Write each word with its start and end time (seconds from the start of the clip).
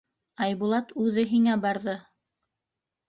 Айбулат 0.45 0.89
үҙе 1.03 1.27
һиңә 1.35 1.59
барҙы. 1.67 1.95